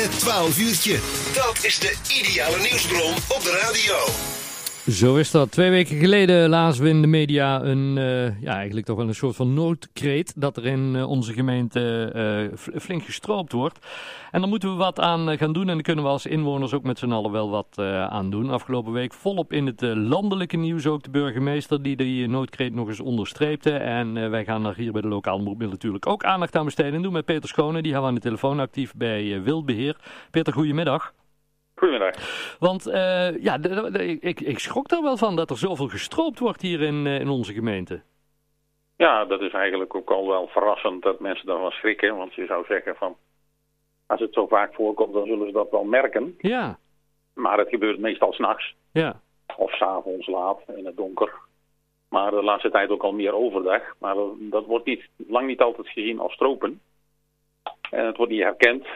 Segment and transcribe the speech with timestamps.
[0.00, 0.98] Het 12 uurtje.
[1.34, 4.29] Dat is de ideale nieuwsbron op de radio.
[4.90, 5.50] Zo is dat.
[5.50, 9.14] Twee weken geleden lazen we in de media een, uh, ja, eigenlijk toch wel een
[9.14, 12.12] soort van noodkreet dat er in uh, onze gemeente
[12.62, 13.86] uh, flink gestroopt wordt.
[14.30, 16.82] En daar moeten we wat aan gaan doen en daar kunnen we als inwoners ook
[16.82, 18.50] met z'n allen wel wat aan doen.
[18.50, 23.00] Afgelopen week volop in het landelijke nieuws ook de burgemeester die die noodkreet nog eens
[23.00, 23.72] onderstreepte.
[23.72, 27.02] En wij gaan er hier bij de lokale omroep natuurlijk ook aandacht aan besteden en
[27.02, 27.82] doen met Peter Schone.
[27.82, 29.96] Die hebben we aan de telefoon actief bij Wildbeheer.
[30.30, 31.12] Peter, goedemiddag.
[31.80, 32.14] Goedemiddag.
[32.58, 33.58] Want uh, ja,
[34.20, 37.28] ik, ik schrok er wel van dat er zoveel gestroopt wordt hier in, uh, in
[37.28, 38.02] onze gemeente.
[38.96, 42.16] Ja, dat is eigenlijk ook al wel verrassend dat mensen daarvan schrikken.
[42.16, 43.16] Want je zou zeggen van,
[44.06, 46.34] als het zo vaak voorkomt, dan zullen ze dat wel merken.
[46.38, 46.78] Ja.
[47.34, 48.74] Maar het gebeurt meestal s'nachts.
[48.92, 49.20] Ja.
[49.56, 51.32] Of s'avonds laat, in het donker.
[52.08, 53.82] Maar de laatste tijd ook al meer overdag.
[53.98, 56.80] Maar dat wordt niet, lang niet altijd gezien als stropen.
[57.90, 58.86] En het wordt niet herkend.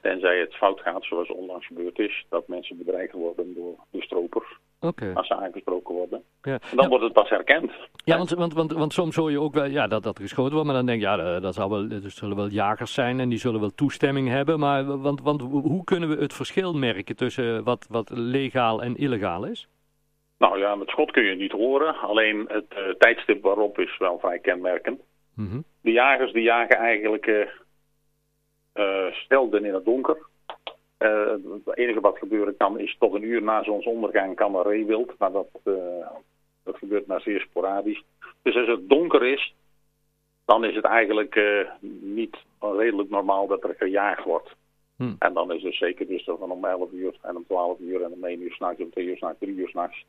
[0.00, 4.58] Tenzij het fout gaat, zoals onlangs gebeurd is, dat mensen bedreigd worden door de stropers.
[4.80, 5.12] Okay.
[5.12, 6.22] Als ze aangesproken worden.
[6.42, 6.52] Ja.
[6.52, 6.88] En dan ja.
[6.88, 7.72] wordt het pas herkend.
[8.04, 10.52] Ja, want, want, want, want soms hoor je ook wel ja, dat, dat er geschoten
[10.52, 13.28] wordt, maar dan denk je, ja, dat, zal wel, er zullen wel jagers zijn en
[13.28, 14.58] die zullen wel toestemming hebben.
[14.58, 19.44] Maar want, want hoe kunnen we het verschil merken tussen wat, wat legaal en illegaal
[19.44, 19.68] is?
[20.38, 21.94] Nou ja, het schot kun je niet horen.
[22.00, 25.00] Alleen het uh, tijdstip waarop is wel vrij kenmerkend.
[25.34, 25.64] Mm -hmm.
[25.82, 27.46] De jagers die jagen eigenlijk uh,
[29.12, 30.16] stelden in het donker.
[30.98, 31.30] Uh,
[31.64, 35.18] het enige wat gebeuren kan is tot een uur na zonsondergang kan er reewild.
[35.18, 35.74] Maar dat, uh,
[36.64, 38.02] dat gebeurt maar zeer sporadisch.
[38.42, 39.54] Dus als het donker is,
[40.44, 41.40] dan is het eigenlijk
[42.00, 44.54] niet redelijk normaal dat er gejaagd wordt.
[44.96, 45.14] Hm.
[45.18, 48.12] En dan is het zeker dus van om 11 uur en om 12 uur en
[48.12, 50.04] om 1 uur s'nachts, om 2 uur s'nachts, 3 uur s'nachts.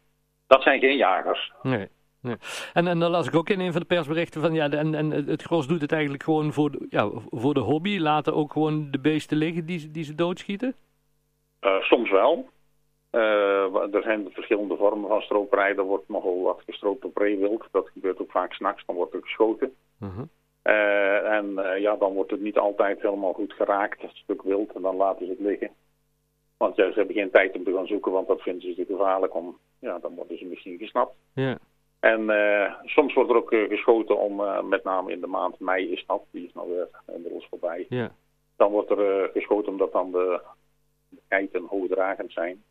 [0.47, 1.51] Dat zijn geen jagers.
[1.61, 1.87] Nee.
[2.21, 2.35] Nee.
[2.73, 5.11] En, en dan las ik ook in een van de persberichten van ja, en, en
[5.11, 7.97] het gros doet het eigenlijk gewoon voor de, ja, voor de hobby.
[7.97, 10.75] Laten ook gewoon de beesten liggen die, die ze doodschieten?
[11.61, 12.49] Uh, soms wel.
[13.11, 15.75] Uh, er zijn verschillende vormen van stroperij.
[15.75, 17.67] Er wordt nogal wat gestroopt op reewild.
[17.71, 19.73] Dat gebeurt ook vaak s'nachts, dan wordt er geschoten.
[19.99, 20.25] Uh -huh.
[20.63, 24.81] uh, en ja, dan wordt het niet altijd helemaal goed geraakt, het stuk wild, en
[24.81, 25.69] dan laten ze het liggen.
[26.57, 28.85] Want ja, ze hebben geen tijd om te gaan zoeken, want dat vinden ze te
[28.85, 29.35] gevaarlijk.
[29.35, 31.15] Om, ja, dan worden ze misschien gesnapt.
[31.33, 31.57] Ja.
[32.01, 35.59] En uh, soms wordt er ook uh, geschoten om, uh, met name in de maand
[35.59, 37.85] mei is dat, die is nou weer inmiddels voorbij.
[37.89, 38.11] Ja.
[38.55, 40.41] Dan wordt er geschoten omdat dan de,
[41.27, 42.63] de hoogdragend zijn.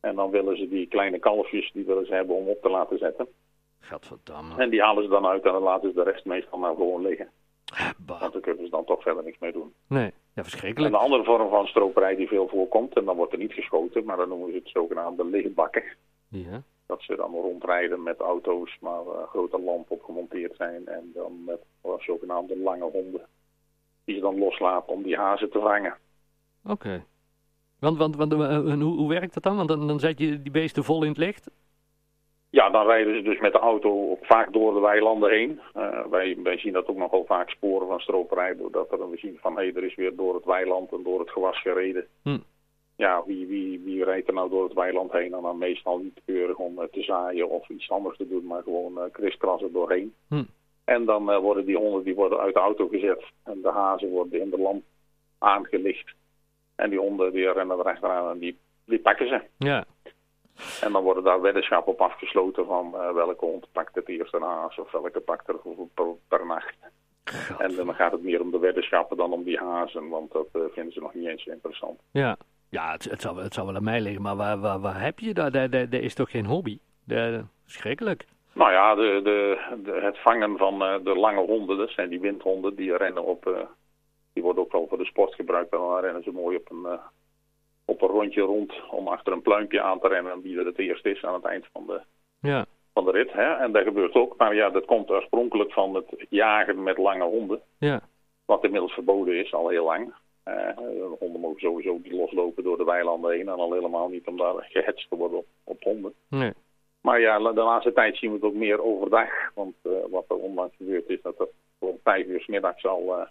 [0.00, 2.98] En dan willen ze die kleine kalfjes, die willen ze hebben om op te laten
[2.98, 3.28] zetten.
[3.80, 4.54] Gadverdamme.
[4.56, 7.02] En die halen ze dan uit en dan laten ze de rest meestal maar gewoon
[7.02, 7.30] liggen.
[7.98, 8.20] Bah.
[8.20, 9.72] Want dan kunnen ze dan toch verder niks mee doen.
[9.86, 10.94] Nee, ja, verschrikkelijk.
[10.94, 14.04] En een andere vorm van stroperij die veel voorkomt, en dan wordt er niet geschoten,
[14.04, 15.82] maar dan noemen ze het zogenaamde lichtbakken.
[16.28, 16.62] Ja.
[16.90, 20.86] Dat ze dan rondrijden met auto's, maar uh, grote lampen op gemonteerd zijn.
[20.86, 23.26] En dan met uh, zogenaamde lange honden.
[24.04, 25.96] Die ze dan loslaten om die hazen te vangen.
[26.64, 26.72] Oké.
[26.72, 27.04] Okay.
[27.78, 29.56] Want, want, want uh, hoe, hoe werkt dat dan?
[29.56, 31.50] Want dan, dan zet je die beesten vol in het licht?
[32.48, 35.60] Ja, dan rijden ze dus met de auto vaak door de weilanden heen.
[35.76, 38.56] Uh, wij, wij zien dat ook nogal vaak sporen van stroperij.
[38.56, 41.20] Doordat er we zien van hé, hey, er is weer door het weiland en door
[41.20, 42.06] het gewas gereden.
[42.22, 42.38] Hm
[43.00, 46.20] ja, wie, wie, wie rijdt er nou door het weiland heen en dan meestal niet
[46.24, 50.14] keurig om uh, te zaaien of iets anders te doen, maar gewoon uh, doorheen.
[50.28, 50.44] Hm.
[50.84, 54.10] En dan uh, worden die honden die worden uit de auto gezet en de hazen
[54.10, 54.82] worden in de lamp
[55.38, 56.14] aangelicht.
[56.74, 59.40] En die honden die rennen er achteraan en die, die pakken ze.
[59.58, 59.84] Ja.
[60.80, 64.78] En dan worden daar weddenschappen op afgesloten van welke hond pakt het eerst een haas
[64.78, 65.56] of welke pakt er
[65.94, 66.74] per, per nacht.
[67.24, 67.60] God.
[67.60, 70.92] En dan gaat het meer om de weddenschappen dan om die hazen, want dat vinden
[70.92, 72.00] ze nog niet eens interessant.
[72.10, 72.36] Ja.
[72.70, 75.18] Ja, het, het, zou, het zou wel aan mij liggen, maar waar, waar, waar heb
[75.18, 75.52] je dat?
[75.52, 76.78] Dat, dat, dat is toch geen hobby?
[77.04, 78.26] Dat, schrikkelijk.
[78.52, 82.20] Nou ja, de, de, de, het vangen van uh, de lange honden, dat zijn die
[82.20, 83.58] windhonden, die rennen op, uh,
[84.32, 85.70] die worden ook wel voor de sport gebruikt.
[85.70, 86.92] Dan rennen ze mooi op een, uh,
[87.84, 90.78] op een rondje rond om achter een pluimpje aan te rennen en wie er het
[90.78, 92.00] eerst is aan het eind van de,
[92.40, 92.64] ja.
[92.92, 93.32] van de rit.
[93.32, 93.54] Hè?
[93.54, 97.60] En dat gebeurt ook, maar ja, dat komt oorspronkelijk van het jagen met lange honden.
[97.78, 98.00] Ja.
[98.44, 100.14] Wat inmiddels verboden is, al heel lang.
[100.44, 103.48] Uh, de honden mogen sowieso niet loslopen door de weilanden heen.
[103.48, 106.14] En al helemaal niet om daar gehetst te worden op, op honden.
[106.28, 106.52] Nee.
[107.00, 109.30] Maar ja, de laatste tijd zien we het ook meer overdag.
[109.54, 111.48] Want uh, wat er onlangs gebeurd is, dat er
[111.78, 113.26] om vijf uur s middags al uh,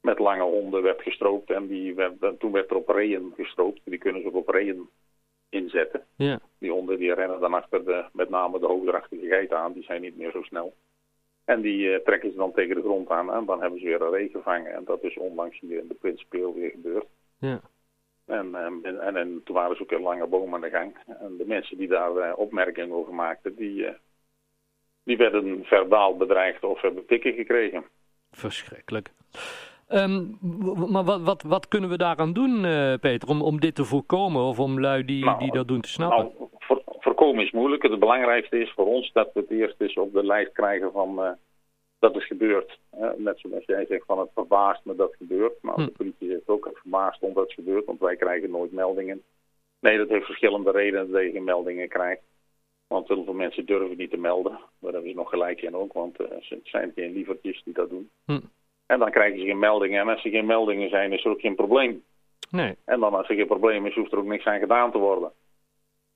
[0.00, 1.50] met lange honden werd gestroopt.
[1.50, 3.80] En die werd, toen werd er op reeën gestroopt.
[3.84, 4.88] Die kunnen ze ook op reeën
[5.48, 6.04] inzetten.
[6.16, 6.40] Ja.
[6.58, 9.72] Die honden die rennen dan achter de, met name de hoogdrachtige geiten aan.
[9.72, 10.74] Die zijn niet meer zo snel.
[11.46, 14.02] En die uh, trekken ze dan tegen de grond aan en dan hebben ze weer
[14.02, 14.74] een ree gevangen.
[14.74, 17.06] En dat is onlangs hier in de Prinspeel weer gebeurd.
[17.38, 17.60] Ja.
[18.26, 20.96] En, en, en, en, toen waren ze ook een lange boom aan de gang.
[21.06, 23.90] En de mensen die daar uh, opmerkingen over maakten, die, uh,
[25.04, 27.84] die werden verbaal bedreigd of hebben pikken gekregen.
[28.30, 29.10] Verschrikkelijk.
[29.88, 30.24] Ehm,
[30.90, 34.42] maar wat, wat, wat kunnen we daaraan doen, eh, Peter, om, om dit te voorkomen
[34.42, 36.32] of om lui die, Nou, die dat doen te snappen?
[36.38, 36.75] Nou,
[37.26, 37.82] voorkomen is moeilijk.
[37.82, 41.22] Het belangrijkste is voor ons dat we het eerst eens op de lijst krijgen van
[41.22, 41.30] eh,
[41.98, 42.78] dat het gebeurt.
[42.90, 45.62] Eh, net zoals jij zegt van het verbaast me dat het gebeurt.
[45.62, 45.84] Nou, Hm.
[45.84, 49.22] de politie zegt ook het verbaast omdat het gebeurt, want wij krijgen nooit meldingen.
[49.80, 52.22] Nee, dat heeft verschillende redenen dat je geen meldingen krijgt.
[52.86, 54.58] Want heel veel mensen durven niet te melden.
[54.80, 57.90] Daar hebben ze nog gelijk in ook, want eh, het zijn geen lievertjes die dat
[57.90, 58.10] doen.
[58.24, 58.40] Hm.
[58.86, 60.00] En dan krijgen ze geen meldingen.
[60.00, 62.04] En als er geen meldingen zijn, is er ook geen probleem.
[62.50, 64.98] Nee, En dan als er geen probleem is, hoeft er ook niks aan gedaan te
[64.98, 65.32] worden.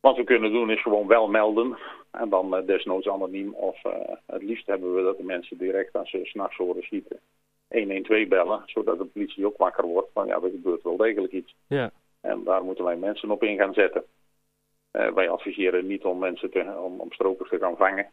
[0.01, 1.79] Wat we kunnen doen is gewoon wel melden.
[2.11, 3.55] En dan eh, desnoods anoniem.
[3.55, 7.21] Of eh, het liefst hebben we dat de mensen direct als ze s'nachts horen schieten
[7.69, 8.63] 112 bellen.
[8.67, 11.55] Zodat de politie ook wakker wordt van ja, er gebeurt wel degelijk iets.
[11.67, 11.91] ja.
[12.21, 14.05] En daar moeten wij mensen op in gaan zetten.
[14.91, 18.11] Eh, wij adviseren niet om mensen te, om, om stropers te gaan vangen.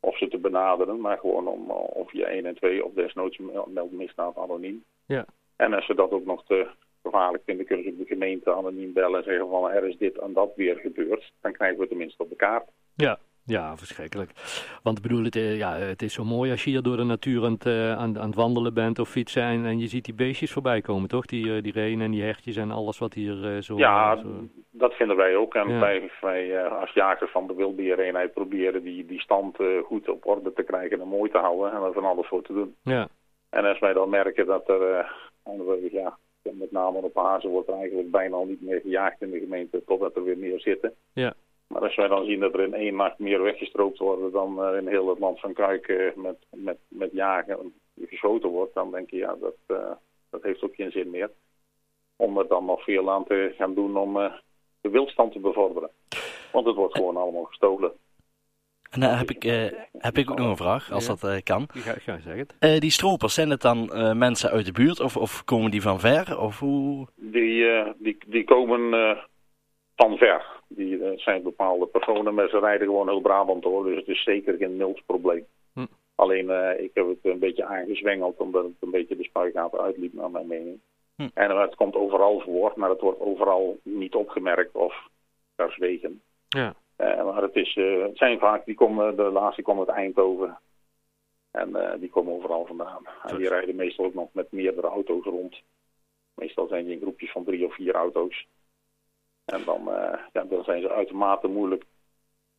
[0.00, 1.00] Of ze te benaderen.
[1.00, 4.84] Maar gewoon om of je 1 en 2 of desnoods meld misdaad anoniem.
[5.06, 5.24] Ja.
[5.56, 6.68] En als ze dat ook nog te
[7.04, 10.32] gevaarlijk vinden, kunnen ze de gemeente anoniem bellen en zeggen van er is dit en
[10.32, 11.32] dat weer gebeurd.
[11.40, 12.68] Dan krijgen we het tenminste op de kaart.
[12.96, 14.30] Ja, ja, verschrikkelijk.
[14.82, 17.04] Want ik bedoel, het, eh, ja, het is zo mooi als je hier door de
[17.04, 20.04] natuur aan het, eh, aan, aan het wandelen bent of fietsen en, en je ziet
[20.04, 21.26] die beestjes voorbij komen, toch?
[21.26, 23.76] Die, eh, die en die hertjes en alles wat hier zo...
[23.76, 25.54] Ja, zo- dat vinden wij ook.
[25.54, 25.80] En Ja.
[25.80, 30.62] wij, wij als jagers van de wilddiereneenheid proberen die, die stand goed op orde te
[30.62, 32.74] krijgen en mooi te houden en er van alles voor te doen.
[32.82, 33.08] ja,
[33.50, 35.10] En als wij dan merken dat er, eh,
[36.46, 39.38] en met name op hazen wordt er eigenlijk bijna al niet meer gejaagd in de
[39.38, 40.94] gemeente totdat er weer meer zitten.
[41.12, 41.34] ja,
[41.66, 44.76] Maar als wij dan zien dat er in één nacht meer weggestroopt worden dan eh,
[44.76, 49.10] in heel het land van Kuik eh, met, met, met jagen geschoten wordt, dan denk
[49.10, 49.90] je ja, dat, eh,
[50.30, 51.30] dat heeft ook geen zin meer.
[52.16, 54.14] Om er dan nog veel aan te gaan doen om
[54.80, 55.90] de wildstand te bevorderen.
[56.52, 57.92] Want het wordt gewoon allemaal gestolen.
[58.94, 59.66] En dan heb ik, eh,
[59.98, 61.14] heb ik ook nog een vraag, als Ja.
[61.14, 61.66] dat eh, kan.
[61.72, 62.54] ga, ga zeg het.
[62.58, 65.82] Eh, die stropers, zijn het dan eh, mensen uit de buurt of, of komen die
[65.82, 66.38] van ver?
[66.40, 67.06] Of hoe?
[67.16, 69.18] Die, eh, die, die komen eh,
[69.96, 70.46] van ver.
[70.68, 73.84] Die eh, zijn bepaalde personen, maar ze rijden gewoon heel Brabant door.
[73.84, 75.46] Dus het is zeker geen mild probleem.
[75.72, 75.86] Hm.
[76.14, 80.12] Alleen eh, ik heb het een beetje aangezwengeld omdat het een beetje de spuigaten uitliep
[80.12, 80.78] naar mijn mening.
[81.16, 81.28] Hm.
[81.34, 84.94] En eh, het komt overal voor, maar het wordt overal niet opgemerkt of
[85.56, 86.20] verzwegen.
[86.48, 89.96] Ja, Eh, maar het, is, eh, het zijn vaak, die komen, de laatste komen uit
[89.96, 90.58] Eindhoven.
[91.54, 93.06] En eh, die komen overal vandaan.
[93.22, 95.62] En die rijden meestal ook nog met meerdere auto's rond.
[96.34, 98.46] Meestal zijn die in groepjes van drie of vier auto's.
[99.44, 101.84] En dan, eh, ja, dan zijn ze uitermate moeilijk,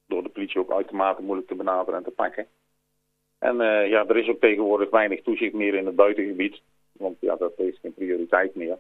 [0.07, 2.47] door de politie ook uitermate moeilijk te benaderen en te pakken.
[3.39, 6.61] En eh, ja, er is ook tegenwoordig weinig toezicht meer in het buitengebied.
[6.91, 8.77] Want ja, dat heeft geen prioriteit meer.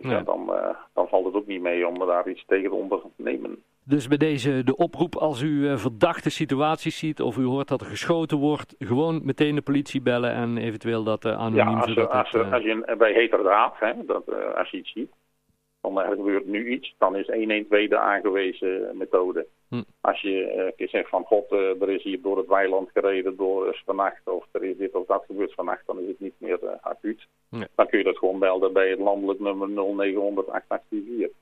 [0.00, 2.74] Dus ja, dan, eh, dan valt het ook niet mee om daar iets tegen te
[2.76, 3.62] ondernemen.
[3.84, 7.80] Dus bij deze de oproep, als u eh, verdachte situaties ziet of u hoort dat
[7.80, 11.88] er geschoten wordt, gewoon meteen de politie bellen en eventueel dat eh, anoniem Ja, als,
[11.88, 15.10] zodat als, het, als je bij heterdaad, hè, dat, als je iets ziet,
[15.80, 19.46] dan er gebeurt nu iets, dan is 112 de aangewezen methode.
[19.68, 19.82] Hm.
[20.00, 20.44] Als je
[20.76, 24.28] eh, zegt van god, eh, er is hier door het weiland gereden door is vannacht,
[24.28, 27.26] of er is dit of dat gebeurt vannacht, dan is het niet meer eh, acuut.
[27.48, 27.66] Nee.
[27.74, 31.38] Dan kun je dat gewoon melden bij het landelijk nummer 0900 8844.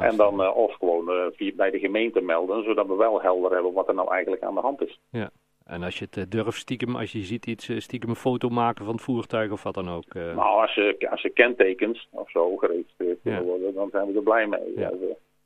[0.00, 3.52] En dan eh, of gewoon eh, via, bij de gemeente melden, zodat we wel helder
[3.52, 5.00] hebben wat er nou eigenlijk aan de hand is.
[5.10, 5.30] Ja.
[5.66, 8.48] En als je het eh, durft stiekem, als je ziet iets, eh, stiekem een foto
[8.48, 10.14] maken van het voertuig of wat dan ook.
[10.14, 13.46] eh, Nou, als je, als kentekens of zo geregistreerd kunnen Ja.
[13.46, 14.72] worden, dan zijn we er blij mee.
[14.76, 14.92] Ja.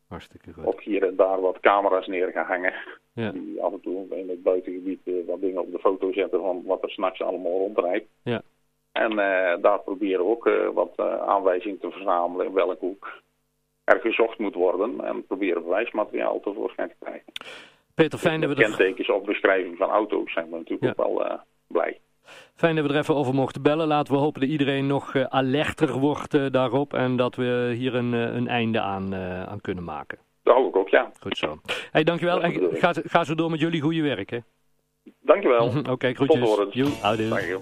[0.09, 0.65] Hartstikke goed.
[0.67, 2.73] ook hier en daar wat camera's neergehangen.
[3.13, 3.31] Ja.
[3.31, 6.83] Die af en toe in het buitengebied wat dingen op de foto zetten van wat
[6.83, 8.07] er s'nachts allemaal rondrijdt.
[8.23, 8.43] Ja.
[8.93, 9.17] En
[9.61, 13.23] daar proberen we ook wat aanwijzingen te verzamelen in welke hoek
[13.85, 15.05] er gezocht moet worden.
[15.05, 17.33] En proberen bewijsmateriaal tevoorschijn te krijgen.
[18.03, 21.05] Peter, fijn dat we Kentekens of beschrijving van auto's zijn we natuurlijk Ja.
[21.05, 22.01] ook wel uh, blij.
[22.55, 23.87] fijn dat we er even over mochten bellen.
[23.87, 27.95] Laten we hopen dat iedereen nog uh, alerter wordt uh, daarop en dat we hier
[27.95, 29.15] een, een einde aan,
[29.49, 30.19] aan kunnen maken.
[30.43, 31.11] Dat hoop ik ook, ja.
[31.21, 31.61] Goed zo.
[31.91, 34.39] Hey, dankjewel en ga, ga zo door met jullie goede werk, hè?
[35.21, 35.67] Dankjewel.
[35.79, 36.41] Oké, okay, groetjes.
[36.41, 36.75] Tot horens.
[36.75, 37.61] Joe,